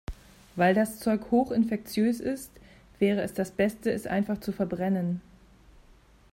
Weil 0.55 0.73
das 0.73 0.97
Zeug 0.99 1.29
hoch 1.29 1.51
infektiös 1.51 2.19
ist, 2.21 2.49
wäre 2.97 3.21
es 3.21 3.35
das 3.35 3.51
Beste, 3.51 3.91
es 3.91 4.07
einfach 4.07 4.39
zu 4.39 4.51
verbrennen. 4.51 5.21